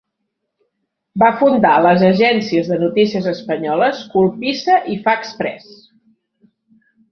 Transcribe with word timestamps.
Va 1.23 1.27
fundar 1.41 1.73
les 1.87 2.05
agències 2.07 2.71
de 2.73 2.79
notícies 2.85 3.29
espanyoles 3.33 4.01
Colpisa 4.17 4.81
i 4.97 4.99
Fax 5.07 5.37
Press. 5.45 5.71